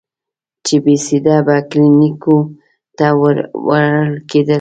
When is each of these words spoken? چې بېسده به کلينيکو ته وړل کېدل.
چې 0.65 0.75
بېسده 0.83 1.35
به 1.45 1.55
کلينيکو 1.71 2.37
ته 2.97 3.07
وړل 3.65 4.09
کېدل. 4.29 4.49